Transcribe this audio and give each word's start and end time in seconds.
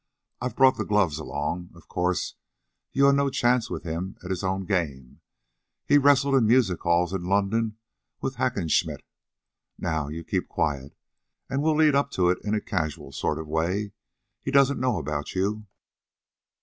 "I've 0.41 0.55
brought 0.55 0.77
the 0.77 0.83
gloves 0.83 1.19
along. 1.19 1.69
Of 1.75 1.87
course, 1.87 2.33
you 2.91 3.05
had 3.05 3.13
no 3.13 3.29
chance 3.29 3.69
with 3.69 3.83
him 3.83 4.17
at 4.23 4.31
his 4.31 4.43
own 4.43 4.65
game. 4.65 5.21
He's 5.85 5.99
wrestled 5.99 6.33
in 6.33 6.43
the 6.45 6.47
music 6.47 6.79
halls 6.81 7.13
in 7.13 7.23
London 7.25 7.77
with 8.19 8.37
Hackenschmidt. 8.37 9.03
Now 9.77 10.07
you 10.07 10.23
keep 10.23 10.47
quiet, 10.47 10.97
and 11.51 11.61
we'll 11.61 11.75
lead 11.75 11.93
up 11.93 12.09
to 12.17 12.31
it 12.31 12.39
in 12.43 12.55
a 12.55 12.61
casual 12.61 13.11
sort 13.11 13.37
of 13.37 13.47
way. 13.47 13.91
He 14.41 14.49
doesn't 14.49 14.79
know 14.79 14.97
about 14.97 15.35
you." 15.35 15.67